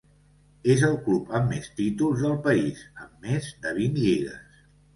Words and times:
És 0.75 0.79
el 0.87 0.95
club 1.07 1.29
amb 1.41 1.53
més 1.55 1.67
títols 1.81 2.25
del 2.25 2.35
país, 2.49 2.83
amb 3.05 3.23
més 3.29 3.53
de 3.67 3.77
vint 3.79 4.03
lligues. 4.05 4.61